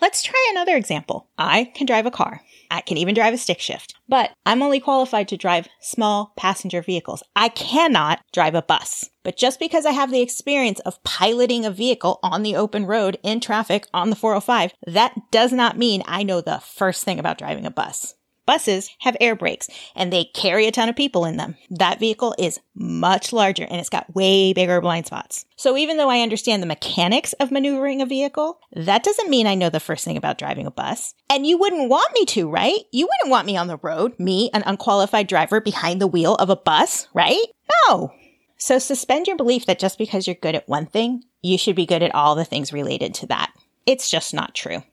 Let's 0.00 0.24
try 0.24 0.48
another 0.50 0.74
example. 0.74 1.28
I 1.38 1.70
can 1.76 1.86
drive 1.86 2.06
a 2.06 2.10
car. 2.10 2.40
I 2.70 2.80
can 2.80 2.96
even 2.96 3.14
drive 3.14 3.34
a 3.34 3.38
stick 3.38 3.60
shift, 3.60 3.94
but 4.08 4.30
I'm 4.44 4.62
only 4.62 4.80
qualified 4.80 5.28
to 5.28 5.36
drive 5.36 5.68
small 5.80 6.32
passenger 6.36 6.82
vehicles. 6.82 7.22
I 7.34 7.48
cannot 7.48 8.20
drive 8.32 8.54
a 8.54 8.62
bus. 8.62 9.08
But 9.24 9.36
just 9.36 9.58
because 9.60 9.84
I 9.84 9.90
have 9.90 10.10
the 10.10 10.22
experience 10.22 10.80
of 10.80 11.02
piloting 11.04 11.64
a 11.64 11.70
vehicle 11.70 12.18
on 12.22 12.42
the 12.42 12.56
open 12.56 12.86
road 12.86 13.18
in 13.22 13.40
traffic 13.40 13.86
on 13.92 14.10
the 14.10 14.16
405, 14.16 14.72
that 14.86 15.14
does 15.30 15.52
not 15.52 15.76
mean 15.76 16.02
I 16.06 16.22
know 16.22 16.40
the 16.40 16.60
first 16.60 17.04
thing 17.04 17.18
about 17.18 17.38
driving 17.38 17.66
a 17.66 17.70
bus. 17.70 18.14
Buses 18.48 18.88
have 19.00 19.14
air 19.20 19.36
brakes 19.36 19.68
and 19.94 20.10
they 20.10 20.24
carry 20.24 20.66
a 20.66 20.72
ton 20.72 20.88
of 20.88 20.96
people 20.96 21.26
in 21.26 21.36
them. 21.36 21.54
That 21.68 22.00
vehicle 22.00 22.34
is 22.38 22.60
much 22.74 23.30
larger 23.30 23.64
and 23.64 23.78
it's 23.78 23.90
got 23.90 24.14
way 24.14 24.54
bigger 24.54 24.80
blind 24.80 25.04
spots. 25.04 25.44
So 25.56 25.76
even 25.76 25.98
though 25.98 26.08
I 26.08 26.22
understand 26.22 26.62
the 26.62 26.66
mechanics 26.66 27.34
of 27.34 27.50
maneuvering 27.50 28.00
a 28.00 28.06
vehicle, 28.06 28.58
that 28.72 29.04
doesn't 29.04 29.28
mean 29.28 29.46
I 29.46 29.54
know 29.54 29.68
the 29.68 29.80
first 29.80 30.02
thing 30.02 30.16
about 30.16 30.38
driving 30.38 30.64
a 30.64 30.70
bus. 30.70 31.12
And 31.28 31.46
you 31.46 31.58
wouldn't 31.58 31.90
want 31.90 32.14
me 32.14 32.24
to, 32.24 32.48
right? 32.48 32.80
You 32.90 33.06
wouldn't 33.06 33.30
want 33.30 33.44
me 33.44 33.58
on 33.58 33.66
the 33.66 33.76
road, 33.82 34.18
me, 34.18 34.48
an 34.54 34.62
unqualified 34.64 35.26
driver 35.26 35.60
behind 35.60 36.00
the 36.00 36.06
wheel 36.06 36.34
of 36.36 36.48
a 36.48 36.56
bus, 36.56 37.06
right? 37.12 37.44
No. 37.86 38.14
So 38.56 38.78
suspend 38.78 39.26
your 39.26 39.36
belief 39.36 39.66
that 39.66 39.78
just 39.78 39.98
because 39.98 40.26
you're 40.26 40.34
good 40.34 40.54
at 40.54 40.66
one 40.66 40.86
thing, 40.86 41.24
you 41.42 41.58
should 41.58 41.76
be 41.76 41.84
good 41.84 42.02
at 42.02 42.14
all 42.14 42.34
the 42.34 42.46
things 42.46 42.72
related 42.72 43.12
to 43.16 43.26
that. 43.26 43.52
It's 43.84 44.08
just 44.10 44.32
not 44.32 44.54
true. 44.54 44.84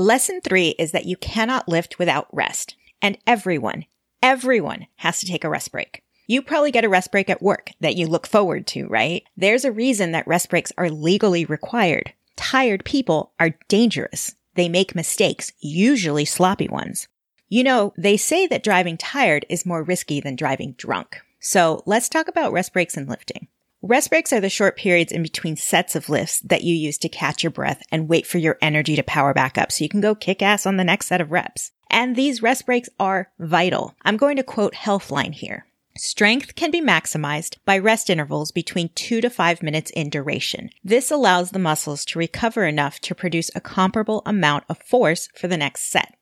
Lesson 0.00 0.40
three 0.40 0.70
is 0.78 0.92
that 0.92 1.04
you 1.04 1.14
cannot 1.18 1.68
lift 1.68 1.98
without 1.98 2.26
rest. 2.32 2.74
And 3.02 3.18
everyone, 3.26 3.84
everyone 4.22 4.86
has 4.96 5.20
to 5.20 5.26
take 5.26 5.44
a 5.44 5.50
rest 5.50 5.72
break. 5.72 6.02
You 6.26 6.40
probably 6.40 6.70
get 6.70 6.86
a 6.86 6.88
rest 6.88 7.12
break 7.12 7.28
at 7.28 7.42
work 7.42 7.72
that 7.80 7.96
you 7.96 8.06
look 8.06 8.26
forward 8.26 8.66
to, 8.68 8.86
right? 8.86 9.24
There's 9.36 9.66
a 9.66 9.70
reason 9.70 10.12
that 10.12 10.26
rest 10.26 10.48
breaks 10.48 10.72
are 10.78 10.88
legally 10.88 11.44
required. 11.44 12.14
Tired 12.34 12.82
people 12.86 13.32
are 13.38 13.58
dangerous. 13.68 14.34
They 14.54 14.70
make 14.70 14.94
mistakes, 14.94 15.52
usually 15.60 16.24
sloppy 16.24 16.68
ones. 16.68 17.06
You 17.50 17.62
know, 17.62 17.92
they 17.98 18.16
say 18.16 18.46
that 18.46 18.64
driving 18.64 18.96
tired 18.96 19.44
is 19.50 19.66
more 19.66 19.82
risky 19.82 20.18
than 20.18 20.34
driving 20.34 20.72
drunk. 20.78 21.20
So 21.40 21.82
let's 21.84 22.08
talk 22.08 22.26
about 22.26 22.52
rest 22.52 22.72
breaks 22.72 22.96
and 22.96 23.06
lifting. 23.06 23.48
Rest 23.82 24.10
breaks 24.10 24.30
are 24.30 24.40
the 24.40 24.50
short 24.50 24.76
periods 24.76 25.10
in 25.10 25.22
between 25.22 25.56
sets 25.56 25.96
of 25.96 26.10
lifts 26.10 26.40
that 26.40 26.62
you 26.62 26.74
use 26.74 26.98
to 26.98 27.08
catch 27.08 27.42
your 27.42 27.50
breath 27.50 27.82
and 27.90 28.10
wait 28.10 28.26
for 28.26 28.36
your 28.36 28.58
energy 28.60 28.94
to 28.94 29.02
power 29.02 29.32
back 29.32 29.56
up 29.56 29.72
so 29.72 29.82
you 29.82 29.88
can 29.88 30.02
go 30.02 30.14
kick 30.14 30.42
ass 30.42 30.66
on 30.66 30.76
the 30.76 30.84
next 30.84 31.06
set 31.06 31.22
of 31.22 31.32
reps. 31.32 31.72
And 31.88 32.14
these 32.14 32.42
rest 32.42 32.66
breaks 32.66 32.90
are 32.98 33.30
vital. 33.38 33.94
I'm 34.02 34.18
going 34.18 34.36
to 34.36 34.42
quote 34.42 34.74
Healthline 34.74 35.32
here. 35.32 35.64
Strength 35.96 36.56
can 36.56 36.70
be 36.70 36.82
maximized 36.82 37.56
by 37.64 37.78
rest 37.78 38.10
intervals 38.10 38.52
between 38.52 38.90
two 38.94 39.22
to 39.22 39.30
five 39.30 39.62
minutes 39.62 39.90
in 39.92 40.10
duration. 40.10 40.68
This 40.84 41.10
allows 41.10 41.50
the 41.50 41.58
muscles 41.58 42.04
to 42.06 42.18
recover 42.18 42.66
enough 42.66 43.00
to 43.00 43.14
produce 43.14 43.50
a 43.54 43.62
comparable 43.62 44.22
amount 44.26 44.64
of 44.68 44.76
force 44.78 45.30
for 45.34 45.48
the 45.48 45.56
next 45.56 45.90
set. 45.90 46.16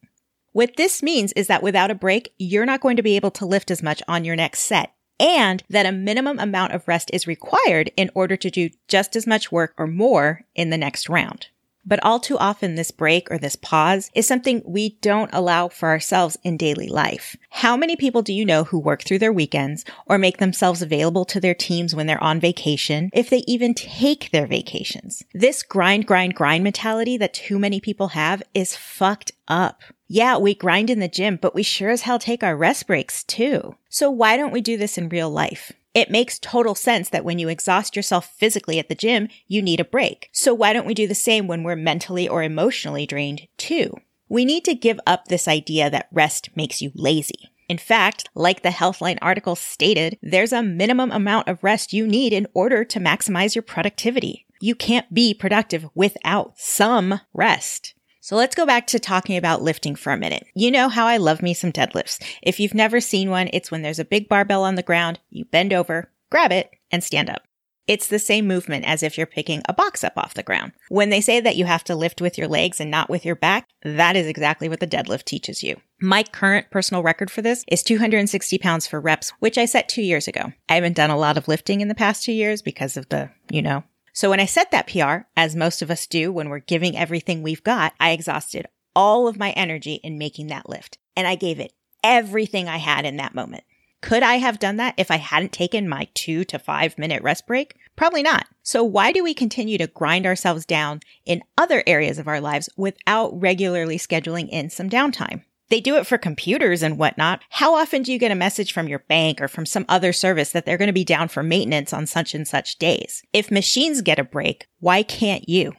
What 0.53 0.77
this 0.77 1.03
means 1.03 1.33
is 1.33 1.49
that 1.49 1.65
without 1.65 1.91
a 1.91 1.97
break, 1.97 2.33
you're 2.39 2.65
not 2.65 2.81
going 2.81 2.97
to 2.97 3.03
be 3.03 3.17
able 3.17 3.33
to 3.33 3.47
lift 3.47 3.73
as 3.73 3.83
much 3.83 4.01
on 4.07 4.25
your 4.25 4.37
next 4.37 4.61
set 4.61 4.93
and 5.21 5.63
that 5.69 5.87
a 5.87 5.93
minimum 5.93 6.39
amount 6.39 6.73
of 6.73 6.87
rest 6.87 7.11
is 7.13 7.27
required 7.27 7.91
in 7.97 8.11
order 8.15 8.37
to 8.37 8.51
do 8.51 8.71
just 8.87 9.17
as 9.17 9.27
much 9.27 9.53
work 9.53 9.75
or 9.79 9.87
more 9.87 10.43
in 10.55 10.71
the 10.71 10.79
next 10.79 11.09
round. 11.09 11.49
But 11.89 12.05
all 12.05 12.21
too 12.21 12.37
often, 12.37 12.75
this 12.75 12.91
break 12.91 13.31
or 13.31 13.39
this 13.39 13.57
pause 13.57 14.11
is 14.15 14.27
something 14.27 14.63
we 14.67 14.99
don't 15.01 15.31
allow 15.33 15.69
for 15.69 15.89
ourselves 15.89 16.37
in 16.45 16.59
daily 16.59 16.87
life. 16.87 17.35
How 17.49 17.79
many 17.79 17.97
people 17.97 18.21
do 18.21 18.35
you 18.35 18.45
know 18.45 18.65
who 18.65 18.79
work 18.79 19.03
through 19.03 19.21
their 19.21 19.33
weekends 19.33 19.87
or 20.05 20.19
make 20.19 20.37
themselves 20.37 20.83
available 20.83 21.25
to 21.25 21.41
their 21.41 21.55
teams 21.55 21.95
when 21.95 22.07
they're 22.07 22.23
on 22.23 22.41
vacation, 22.41 23.09
if 23.15 23.31
they 23.31 23.43
even 23.47 23.73
take 23.73 24.31
their 24.31 24.47
vacations? 24.47 25.23
This 25.33 25.63
grind, 25.63 26.07
grind, 26.07 26.35
grind 26.35 26.63
mentality 26.63 27.17
that 27.17 27.33
too 27.33 27.59
many 27.59 27.81
people 27.81 28.09
have 28.09 28.43
is 28.53 28.77
fucked 28.77 29.33
up. 29.47 29.83
Yeah, 30.11 30.39
we 30.39 30.55
grind 30.55 30.89
in 30.89 31.01
the 31.01 31.09
gym, 31.09 31.39
but 31.41 31.55
we 31.55 31.63
sure 31.63 31.91
as 31.91 32.03
hell 32.03 32.19
take 32.19 32.43
our 32.43 32.57
rest 32.57 32.87
breaks 32.87 33.23
too. 33.23 33.77
So 33.91 34.11
why 34.11 34.39
don't 34.39 34.53
we 34.53 34.63
do 34.63 34.79
this 34.79 34.97
in 34.97 35.11
real 35.11 35.29
life? 35.29 35.71
It 35.93 36.11
makes 36.11 36.39
total 36.39 36.75
sense 36.75 37.11
that 37.11 37.25
when 37.25 37.39
you 37.39 37.49
exhaust 37.49 37.95
yourself 37.95 38.33
physically 38.39 38.79
at 38.79 38.89
the 38.89 38.95
gym, 38.95 39.29
you 39.47 39.61
need 39.61 39.81
a 39.81 39.85
break. 39.85 40.31
So 40.33 40.55
why 40.55 40.73
don't 40.73 40.87
we 40.87 40.95
do 40.95 41.07
the 41.07 41.15
same 41.15 41.47
when 41.47 41.63
we're 41.63 41.77
mentally 41.77 42.27
or 42.27 42.43
emotionally 42.43 43.07
drained 43.07 43.49
too? 43.59 43.93
We 44.31 44.45
need 44.45 44.65
to 44.65 44.75
give 44.75 44.99
up 45.07 45.27
this 45.27 45.47
idea 45.47 45.91
that 45.91 46.09
rest 46.11 46.51
makes 46.57 46.81
you 46.81 46.91
lazy. 46.95 47.51
In 47.69 47.79
fact, 47.79 48.31
like 48.35 48.63
the 48.63 48.71
Healthline 48.71 49.19
article 49.21 49.57
stated, 49.57 50.19
there's 50.23 50.53
a 50.53 50.63
minimum 50.63 51.11
amount 51.11 51.49
of 51.49 51.63
rest 51.63 51.93
you 51.93 52.07
need 52.07 52.33
in 52.33 52.47
order 52.55 52.83
to 52.85 53.01
maximize 53.01 53.55
your 53.55 53.63
productivity. 53.63 54.47
You 54.61 54.75
can't 54.75 55.13
be 55.13 55.35
productive 55.35 55.87
without 55.95 56.55
some 56.57 57.21
rest. 57.35 57.95
So 58.29 58.37
let's 58.37 58.55
go 58.55 58.67
back 58.67 58.87
to 58.89 58.99
talking 58.99 59.39
about 59.39 59.63
lifting 59.63 59.97
for 59.97 60.13
a 60.13 60.19
minute. 60.19 60.47
You 60.55 60.71
know 60.71 60.91
how 60.91 61.07
I 61.07 61.17
love 61.17 61.41
me 61.41 61.55
some 61.55 61.73
deadlifts. 61.73 62.23
If 62.43 62.61
you've 62.61 62.75
never 62.75 63.01
seen 63.01 63.31
one, 63.31 63.49
it's 63.55 63.71
when 63.71 63.81
there's 63.81 63.99
a 63.99 64.05
big 64.05 64.29
barbell 64.29 64.65
on 64.65 64.75
the 64.75 64.83
ground, 64.83 65.19
you 65.31 65.47
bend 65.47 65.73
over, 65.73 66.13
grab 66.31 66.53
it, 66.53 66.71
and 66.91 67.03
stand 67.03 67.31
up. 67.31 67.41
It's 67.87 68.07
the 68.07 68.19
same 68.19 68.47
movement 68.47 68.85
as 68.85 69.03
if 69.03 69.17
you're 69.17 69.27
picking 69.27 69.63
a 69.67 69.73
box 69.73 70.05
up 70.05 70.13
off 70.19 70.35
the 70.35 70.43
ground. 70.43 70.73
When 70.91 71.09
they 71.09 71.23
say 71.23 71.41
that 71.41 71.57
you 71.57 71.65
have 71.65 71.85
to 71.85 71.97
lift 71.97 72.21
with 72.21 72.37
your 72.37 72.49
legs 72.49 72.81
and 72.81 72.91
not 72.91 73.09
with 73.09 73.25
your 73.25 73.35
back, 73.35 73.67
that 73.83 74.15
is 74.15 74.27
exactly 74.27 74.69
what 74.69 74.81
the 74.81 74.87
deadlift 74.87 75.25
teaches 75.25 75.63
you. 75.63 75.81
My 75.99 76.23
current 76.23 76.71
personal 76.71 77.03
record 77.03 77.31
for 77.31 77.41
this 77.41 77.65
is 77.67 77.83
260 77.83 78.59
pounds 78.59 78.87
for 78.87 79.01
reps, 79.01 79.33
which 79.39 79.57
I 79.57 79.65
set 79.65 79.89
two 79.89 80.03
years 80.03 80.29
ago. 80.29 80.53
I 80.69 80.75
haven't 80.75 80.97
done 80.97 81.09
a 81.09 81.17
lot 81.17 81.39
of 81.39 81.49
lifting 81.49 81.81
in 81.81 81.89
the 81.89 81.95
past 81.95 82.25
two 82.25 82.33
years 82.33 82.61
because 82.61 82.99
of 82.99 83.09
the, 83.09 83.31
you 83.49 83.63
know, 83.63 83.85
so 84.19 84.31
when 84.31 84.41
I 84.41 84.47
set 84.47 84.73
that 84.73 84.89
PR, 84.89 85.29
as 85.37 85.55
most 85.55 85.81
of 85.81 85.93
us 85.93 86.09
do 86.09 86.33
when 86.33 86.49
we're 86.49 86.59
giving 86.59 86.97
everything 86.97 87.41
we've 87.41 87.63
got, 87.63 87.95
I 88.01 88.11
exhausted 88.11 88.67
all 88.93 89.29
of 89.29 89.39
my 89.39 89.53
energy 89.53 90.01
in 90.03 90.19
making 90.19 90.49
that 90.49 90.69
lift 90.69 90.99
and 91.17 91.25
I 91.25 91.37
gave 91.37 91.61
it 91.61 91.73
everything 92.03 92.67
I 92.67 92.79
had 92.79 93.05
in 93.05 93.19
that 93.19 93.37
moment. 93.37 93.63
Could 94.01 94.25
I 94.25 94.39
have 94.39 94.59
done 94.59 94.75
that 94.79 94.95
if 94.97 95.13
I 95.13 95.19
hadn't 95.19 95.53
taken 95.53 95.89
my 95.89 96.09
two 96.15 96.43
to 96.47 96.59
five 96.59 96.99
minute 96.99 97.23
rest 97.23 97.47
break? 97.47 97.77
Probably 97.95 98.25
not. 98.25 98.49
So 98.65 98.83
why 98.83 99.13
do 99.13 99.23
we 99.23 99.35
continue 99.35 99.79
to 99.79 99.87
grind 99.87 100.27
ourselves 100.27 100.67
down 100.67 100.99
in 101.25 101.45
other 101.57 101.85
areas 101.87 102.19
of 102.19 102.27
our 102.27 102.41
lives 102.41 102.69
without 102.77 103.41
regularly 103.41 103.99
scheduling 103.99 104.49
in 104.49 104.69
some 104.69 104.91
downtime? 104.91 105.45
They 105.71 105.81
do 105.81 105.97
it 105.97 106.07
for 106.07 106.17
computers 106.17 106.83
and 106.83 106.97
whatnot. 106.97 107.43
How 107.51 107.75
often 107.75 108.03
do 108.03 108.13
you 108.13 108.19
get 108.19 108.33
a 108.33 108.37
message 108.37 108.73
from 108.73 108.89
your 108.89 109.01
bank 109.01 109.41
or 109.41 109.49
from 109.49 109.67
some 109.67 109.85
other 109.89 110.15
service 110.15 110.53
that 110.53 110.65
they're 110.65 110.79
going 110.79 110.89
to 110.89 110.95
be 110.95 111.05
down 111.05 111.29
for 111.29 111.43
maintenance 111.43 111.93
on 111.93 112.07
such 112.07 112.35
and 112.35 112.49
such 112.49 112.79
days? 112.79 113.23
If 113.33 113.51
machines 113.51 114.01
get 114.01 114.19
a 114.19 114.25
break, 114.25 114.67
why 114.81 115.03
can't 115.03 115.49
you? 115.49 115.75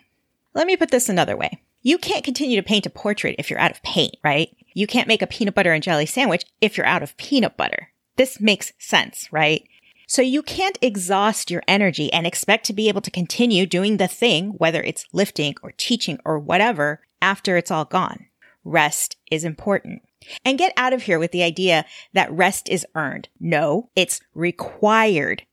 Let 0.54 0.68
me 0.68 0.78
put 0.78 0.92
this 0.92 1.10
another 1.10 1.36
way. 1.36 1.62
You 1.82 1.98
can't 1.98 2.24
continue 2.24 2.56
to 2.58 2.68
paint 2.68 2.86
a 2.86 2.92
portrait 2.92 3.36
if 3.40 3.50
you're 3.50 3.60
out 3.60 3.72
of 3.72 3.82
paint, 3.82 4.16
right? 4.24 4.56
You 4.74 4.86
can't 4.86 5.08
make 5.08 5.24
a 5.24 5.28
peanut 5.28 5.56
butter 5.56 5.74
and 5.74 5.82
jelly 5.82 6.06
sandwich 6.06 6.46
if 6.62 6.78
you're 6.78 6.86
out 6.86 7.02
of 7.02 7.18
peanut 7.18 7.58
butter. 7.58 7.90
This 8.16 8.40
makes 8.40 8.74
sense, 8.78 9.32
right? 9.32 9.64
So 10.06 10.22
you 10.22 10.44
can't 10.44 10.78
exhaust 10.82 11.50
your 11.50 11.64
energy 11.68 12.12
and 12.14 12.28
expect 12.28 12.66
to 12.66 12.74
be 12.74 12.90
able 12.90 13.02
to 13.02 13.12
continue 13.12 13.66
doing 13.66 13.98
the 13.98 14.08
thing, 14.08 14.50
whether 14.58 14.82
it's 14.84 15.06
lifting 15.14 15.56
or 15.64 15.72
teaching 15.72 16.20
or 16.26 16.38
whatever, 16.38 17.02
after 17.22 17.58
it's 17.58 17.72
all 17.72 17.86
gone 17.86 18.29
rest 18.70 19.18
is 19.32 19.44
important. 19.44 20.02
And 20.44 20.58
get 20.58 20.74
out 20.76 20.94
of 20.94 21.04
here 21.04 21.20
with 21.20 21.32
the 21.32 21.44
idea 21.44 21.86
that 22.14 22.32
rest 22.32 22.70
is 22.70 22.86
earned. 22.96 23.30
No, 23.40 23.90
it's 23.96 24.22
required. 24.34 25.44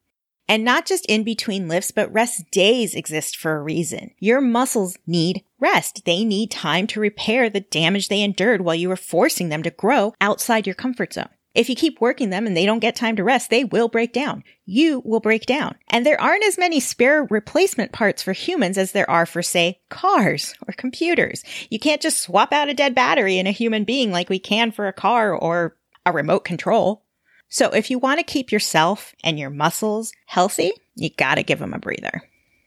And 0.49 0.65
not 0.65 0.87
just 0.87 1.07
in 1.07 1.25
between 1.25 1.69
lifts, 1.69 1.91
but 1.91 2.13
rest 2.13 2.51
days 2.53 2.95
exist 2.95 3.37
for 3.37 3.57
a 3.57 3.63
reason. 3.63 4.13
Your 4.19 4.41
muscles 4.41 4.97
need 5.07 5.43
rest. 5.59 6.05
They 6.05 6.25
need 6.25 6.51
time 6.51 6.87
to 6.89 7.01
repair 7.01 7.51
the 7.51 7.61
damage 7.61 8.09
they 8.09 8.23
endured 8.23 8.61
while 8.61 8.77
you 8.77 8.89
were 8.89 8.97
forcing 8.97 9.49
them 9.49 9.65
to 9.65 9.71
grow 9.71 10.15
outside 10.21 10.67
your 10.67 10.75
comfort 10.75 11.15
zone. 11.15 11.29
If 11.57 11.71
you 11.71 11.75
keep 11.75 12.03
working 12.03 12.29
them 12.29 12.47
and 12.47 12.55
they 12.55 12.67
don't 12.67 12.81
get 12.81 12.95
time 12.95 13.17
to 13.17 13.25
rest, 13.25 13.49
they 13.49 13.65
will 13.65 13.89
break 13.89 14.13
down. 14.13 14.45
You 14.67 15.01
will 15.07 15.21
break 15.21 15.47
down. 15.47 15.75
And 15.89 16.05
there 16.05 16.21
aren't 16.21 16.45
as 16.45 16.59
many 16.59 16.81
spare 16.81 17.25
replacement 17.31 17.93
parts 17.93 18.23
for 18.23 18.35
humans 18.35 18.77
as 18.77 18.93
there 18.93 19.09
are 19.11 19.25
for, 19.25 19.43
say, 19.43 19.81
cars 19.89 20.55
or 20.69 20.75
computers. 20.75 21.43
You 21.71 21.79
can't 21.79 22.03
just 22.03 22.21
swap 22.21 22.53
out 22.53 22.69
a 22.69 22.75
dead 22.75 22.95
battery 22.95 23.39
in 23.39 23.47
a 23.47 23.53
human 23.53 23.85
being 23.85 24.13
like 24.13 24.29
we 24.29 24.39
can 24.39 24.71
for 24.71 24.87
a 24.87 24.93
car 24.93 25.33
or 25.35 25.77
a 26.05 26.13
remote 26.13 26.45
control. 26.45 27.05
So 27.49 27.71
if 27.71 27.91
you 27.91 27.99
want 27.99 28.19
to 28.19 28.25
keep 28.25 28.53
yourself 28.53 29.15
and 29.25 29.39
your 29.39 29.51
muscles 29.51 30.13
healthy, 30.27 30.73
you 30.95 31.09
gotta 31.09 31.43
give 31.43 31.59
them 31.59 31.73
a 31.73 31.79
breather. 31.79 32.23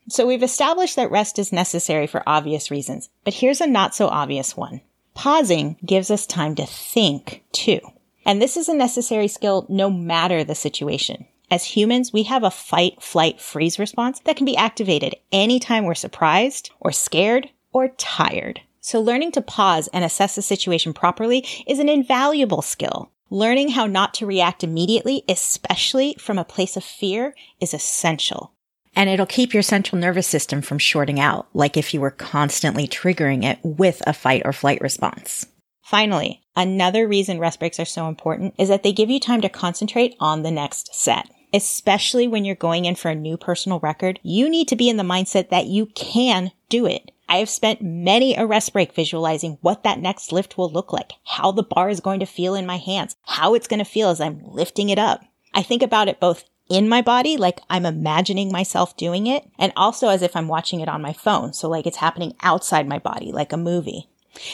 So 0.10 0.26
we've 0.26 0.42
established 0.42 0.96
that 0.96 1.12
rest 1.12 1.38
is 1.38 1.54
necessary 1.54 2.08
for 2.08 2.24
obvious 2.26 2.72
reasons, 2.72 3.10
but 3.24 3.36
here's 3.36 3.62
a 3.62 3.68
not 3.68 3.94
so 3.94 4.08
obvious 4.08 4.58
one. 4.58 4.82
Pausing 5.14 5.78
gives 5.86 6.10
us 6.10 6.26
time 6.26 6.56
to 6.56 6.66
think 6.66 7.44
too. 7.52 7.82
And 8.30 8.40
this 8.40 8.58
is 8.58 8.70
a 8.70 8.76
necessary 8.76 9.28
skill 9.28 9.66
no 9.70 9.90
matter 9.90 10.44
the 10.44 10.54
situation. 10.54 11.26
As 11.50 11.64
humans, 11.64 12.14
we 12.14 12.22
have 12.24 12.44
a 12.44 12.52
fight, 12.52 13.02
flight, 13.02 13.42
freeze 13.42 13.80
response 13.80 14.20
that 14.26 14.36
can 14.36 14.46
be 14.46 14.56
activated 14.56 15.16
anytime 15.32 15.84
we're 15.84 15.96
surprised 15.96 16.70
or 16.80 16.92
scared 16.92 17.50
or 17.74 17.88
tired. 17.98 18.62
So 18.82 19.02
learning 19.02 19.32
to 19.32 19.42
pause 19.42 19.90
and 19.92 20.06
assess 20.06 20.36
the 20.36 20.44
situation 20.44 20.94
properly 20.94 21.44
is 21.66 21.80
an 21.80 21.90
invaluable 21.90 22.62
skill. 22.62 23.10
Learning 23.32 23.70
how 23.70 23.88
not 23.88 24.14
to 24.14 24.28
react 24.28 24.64
immediately, 24.64 25.24
especially 25.28 26.16
from 26.20 26.38
a 26.38 26.46
place 26.46 26.78
of 26.78 26.84
fear, 26.84 27.34
is 27.60 27.74
essential. 27.74 28.54
And 28.96 29.10
it'll 29.10 29.26
keep 29.26 29.56
your 29.56 29.64
central 29.64 30.00
nervous 30.00 30.28
system 30.28 30.62
from 30.62 30.78
shorting 30.78 31.20
out, 31.20 31.48
like 31.56 31.78
if 31.78 31.96
you 31.96 32.00
were 32.00 32.12
constantly 32.12 32.88
triggering 32.88 33.44
it 33.44 33.58
with 33.64 34.04
a 34.06 34.14
fight 34.14 34.44
or 34.46 34.54
flight 34.54 34.82
response. 34.82 35.48
Finally, 35.90 36.40
another 36.56 37.08
reason 37.08 37.40
rest 37.40 37.58
breaks 37.58 37.80
are 37.80 37.86
so 37.86 38.08
important 38.08 38.54
is 38.60 38.70
that 38.70 38.84
they 38.84 38.94
give 38.94 39.10
you 39.10 39.20
time 39.20 39.42
to 39.42 39.50
concentrate 39.50 40.16
on 40.20 40.44
the 40.44 40.52
next 40.52 40.94
set. 40.94 41.28
Especially 41.52 42.28
when 42.28 42.46
you're 42.46 42.54
going 42.54 42.86
in 42.86 42.94
for 42.94 43.10
a 43.10 43.16
new 43.16 43.36
personal 43.38 43.80
record, 43.80 44.20
you 44.22 44.48
need 44.48 44.68
to 44.68 44.76
be 44.76 44.88
in 44.88 44.98
the 44.98 45.04
mindset 45.04 45.50
that 45.50 45.66
you 45.66 45.88
can 45.88 46.52
do 46.70 46.86
it. 46.86 47.10
I 47.28 47.38
have 47.38 47.50
spent 47.50 47.82
many 47.82 48.36
a 48.36 48.46
rest 48.46 48.72
break 48.72 48.94
visualizing 48.94 49.58
what 49.62 49.82
that 49.82 49.98
next 49.98 50.32
lift 50.32 50.60
will 50.60 50.72
look 50.72 50.94
like, 50.94 51.14
how 51.26 51.52
the 51.52 51.64
bar 51.64 51.90
is 51.90 52.02
going 52.02 52.20
to 52.20 52.28
feel 52.28 52.54
in 52.54 52.68
my 52.68 52.78
hands, 52.78 53.16
how 53.24 53.56
it's 53.56 53.68
going 53.68 53.80
to 53.80 53.84
feel 53.84 54.10
as 54.10 54.22
I'm 54.22 54.44
lifting 54.44 54.90
it 54.90 55.00
up. 55.00 55.26
I 55.56 55.64
think 55.64 55.82
about 55.82 56.08
it 56.08 56.20
both 56.20 56.44
in 56.70 56.88
my 56.88 57.02
body, 57.02 57.36
like 57.36 57.62
I'm 57.68 57.88
imagining 57.88 58.52
myself 58.52 58.96
doing 58.96 59.26
it, 59.26 59.50
and 59.58 59.74
also 59.76 60.10
as 60.10 60.22
if 60.22 60.36
I'm 60.36 60.48
watching 60.48 60.82
it 60.82 60.88
on 60.88 61.02
my 61.02 61.14
phone. 61.14 61.52
So 61.54 61.68
like 61.68 61.88
it's 61.88 61.98
happening 61.98 62.36
outside 62.44 62.88
my 62.88 63.00
body, 63.00 63.32
like 63.32 63.52
a 63.52 63.58
movie. 63.58 64.08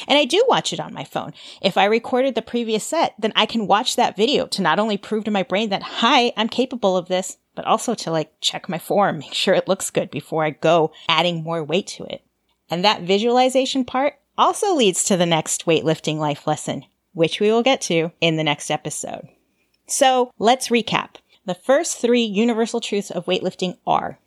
And 0.08 0.18
I 0.18 0.26
do 0.26 0.44
watch 0.48 0.74
it 0.74 0.80
on 0.80 0.94
my 0.94 1.04
phone. 1.04 1.34
If 1.62 1.78
I 1.78 1.86
recorded 1.86 2.36
the 2.36 2.42
previous 2.42 2.84
set, 2.84 3.16
then 3.20 3.34
I 3.36 3.46
can 3.46 3.68
watch 3.68 3.96
that 3.96 4.16
video 4.16 4.48
to 4.48 4.62
not 4.62 4.80
only 4.80 4.98
prove 4.98 5.24
to 5.26 5.32
my 5.32 5.44
brain 5.44 5.70
that, 5.70 5.84
hi, 5.84 6.34
I'm 6.38 6.50
capable 6.50 6.98
of 6.98 7.08
this, 7.08 7.38
but 7.56 7.66
also 7.66 7.96
to 7.96 8.12
like 8.12 8.34
check 8.42 8.68
my 8.68 8.78
form, 8.78 9.20
make 9.20 9.34
sure 9.34 9.54
it 9.54 9.68
looks 9.68 9.90
good 9.90 10.12
before 10.12 10.44
I 10.44 10.52
go 10.52 10.92
adding 11.08 11.44
more 11.44 11.64
weight 11.64 11.88
to 11.88 12.04
it. 12.06 12.22
And 12.70 12.84
that 12.84 13.04
visualization 13.04 13.86
part 13.86 14.16
also 14.38 14.74
leads 14.76 15.04
to 15.06 15.18
the 15.18 15.26
next 15.26 15.66
weightlifting 15.66 16.18
life 16.18 16.48
lesson, 16.48 16.84
which 17.14 17.40
we 17.40 17.52
will 17.52 17.64
get 17.64 17.82
to 17.82 18.12
in 18.22 18.36
the 18.36 18.44
next 18.44 18.70
episode. 18.70 19.28
So 19.88 20.32
let's 20.40 20.70
recap. 20.70 21.16
The 21.46 21.54
first 21.54 22.00
three 22.00 22.24
universal 22.24 22.82
truths 22.82 23.12
of 23.12 23.26
weightlifting 23.26 23.78
are 23.86 24.20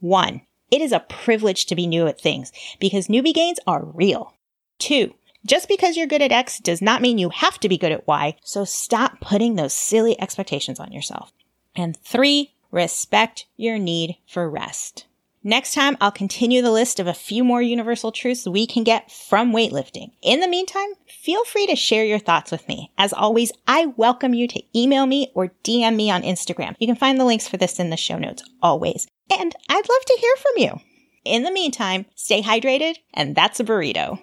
one, 0.00 0.42
it 0.70 0.80
is 0.80 0.92
a 0.92 1.00
privilege 1.00 1.66
to 1.66 1.76
be 1.76 1.86
new 1.86 2.06
at 2.08 2.20
things 2.20 2.52
because 2.80 3.06
newbie 3.06 3.32
gains 3.32 3.60
are 3.66 3.84
real. 3.84 4.34
Two, 4.84 5.14
just 5.46 5.66
because 5.66 5.96
you're 5.96 6.06
good 6.06 6.20
at 6.20 6.30
X 6.30 6.58
does 6.58 6.82
not 6.82 7.00
mean 7.00 7.16
you 7.16 7.30
have 7.30 7.58
to 7.60 7.70
be 7.70 7.78
good 7.78 7.90
at 7.90 8.06
Y, 8.06 8.36
so 8.44 8.66
stop 8.66 9.18
putting 9.18 9.56
those 9.56 9.72
silly 9.72 10.20
expectations 10.20 10.78
on 10.78 10.92
yourself. 10.92 11.32
And 11.74 11.96
three, 11.96 12.52
respect 12.70 13.46
your 13.56 13.78
need 13.78 14.18
for 14.26 14.46
rest. 14.50 15.06
Next 15.42 15.72
time, 15.72 15.96
I'll 16.02 16.12
continue 16.12 16.60
the 16.60 16.70
list 16.70 17.00
of 17.00 17.06
a 17.06 17.14
few 17.14 17.44
more 17.44 17.62
universal 17.62 18.12
truths 18.12 18.46
we 18.46 18.66
can 18.66 18.84
get 18.84 19.10
from 19.10 19.54
weightlifting. 19.54 20.10
In 20.20 20.40
the 20.40 20.48
meantime, 20.48 20.90
feel 21.08 21.46
free 21.46 21.66
to 21.68 21.76
share 21.76 22.04
your 22.04 22.18
thoughts 22.18 22.52
with 22.52 22.68
me. 22.68 22.92
As 22.98 23.14
always, 23.14 23.52
I 23.66 23.86
welcome 23.96 24.34
you 24.34 24.46
to 24.48 24.78
email 24.78 25.06
me 25.06 25.32
or 25.34 25.54
DM 25.64 25.96
me 25.96 26.10
on 26.10 26.20
Instagram. 26.20 26.76
You 26.78 26.86
can 26.86 26.96
find 26.96 27.18
the 27.18 27.24
links 27.24 27.48
for 27.48 27.56
this 27.56 27.80
in 27.80 27.88
the 27.88 27.96
show 27.96 28.18
notes, 28.18 28.42
always. 28.60 29.06
And 29.32 29.56
I'd 29.66 29.88
love 29.88 30.04
to 30.04 30.18
hear 30.20 30.34
from 30.36 30.52
you. 30.62 30.80
In 31.24 31.42
the 31.42 31.50
meantime, 31.50 32.04
stay 32.14 32.42
hydrated, 32.42 32.96
and 33.14 33.34
that's 33.34 33.60
a 33.60 33.64
burrito. 33.64 34.20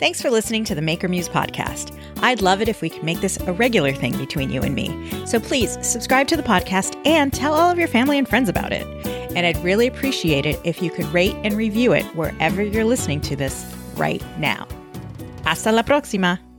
Thanks 0.00 0.22
for 0.22 0.30
listening 0.30 0.64
to 0.64 0.74
the 0.74 0.80
Maker 0.80 1.08
Muse 1.08 1.28
podcast. 1.28 1.94
I'd 2.22 2.40
love 2.40 2.62
it 2.62 2.68
if 2.68 2.80
we 2.80 2.88
could 2.88 3.02
make 3.02 3.20
this 3.20 3.38
a 3.40 3.52
regular 3.52 3.92
thing 3.92 4.16
between 4.16 4.50
you 4.50 4.62
and 4.62 4.74
me. 4.74 4.88
So 5.26 5.38
please 5.38 5.76
subscribe 5.86 6.26
to 6.28 6.38
the 6.38 6.42
podcast 6.42 6.96
and 7.06 7.30
tell 7.30 7.52
all 7.52 7.70
of 7.70 7.78
your 7.78 7.86
family 7.86 8.16
and 8.16 8.26
friends 8.26 8.48
about 8.48 8.72
it. 8.72 8.86
and 9.36 9.46
I'd 9.46 9.62
really 9.62 9.86
appreciate 9.86 10.46
it 10.46 10.58
if 10.64 10.82
you 10.82 10.90
could 10.90 11.04
rate 11.12 11.36
and 11.44 11.54
review 11.54 11.92
it 11.92 12.04
wherever 12.16 12.62
you're 12.62 12.84
listening 12.84 13.20
to 13.20 13.36
this 13.36 13.72
right 13.94 14.24
now. 14.38 14.66
Hasta 15.44 15.70
la 15.70 15.82
próxima! 15.82 16.49